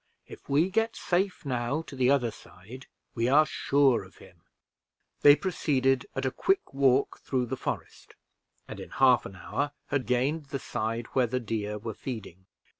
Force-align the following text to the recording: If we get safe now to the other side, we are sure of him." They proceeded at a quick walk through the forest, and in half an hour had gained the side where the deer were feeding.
If 0.27 0.49
we 0.49 0.71
get 0.71 0.95
safe 0.95 1.45
now 1.45 1.83
to 1.83 1.95
the 1.95 2.09
other 2.09 2.31
side, 2.31 2.87
we 3.13 3.27
are 3.29 3.45
sure 3.45 4.03
of 4.03 4.17
him." 4.17 4.41
They 5.21 5.35
proceeded 5.35 6.07
at 6.15 6.25
a 6.25 6.31
quick 6.31 6.73
walk 6.73 7.19
through 7.19 7.45
the 7.45 7.55
forest, 7.55 8.15
and 8.67 8.79
in 8.79 8.89
half 8.89 9.27
an 9.27 9.35
hour 9.35 9.73
had 9.89 10.07
gained 10.07 10.45
the 10.47 10.57
side 10.57 11.05
where 11.13 11.27
the 11.27 11.39
deer 11.39 11.77
were 11.77 11.93
feeding. 11.93 12.47